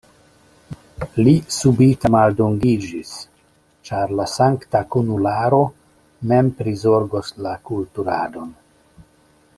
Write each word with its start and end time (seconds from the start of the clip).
Li 1.27 1.33
subite 1.57 2.09
maldungiĝis, 2.15 3.11
ĉar 3.89 4.15
la 4.21 4.27
sankta 4.33 4.83
kunularo 4.97 5.63
mem 6.33 6.53
prizorgos 6.63 7.33
la 7.49 7.57
kulturadon. 7.73 8.53